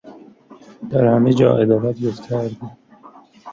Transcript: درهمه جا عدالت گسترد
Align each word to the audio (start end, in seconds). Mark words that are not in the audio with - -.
درهمه 0.89 1.33
جا 1.39 1.57
عدالت 1.57 1.97
گسترد 2.05 2.55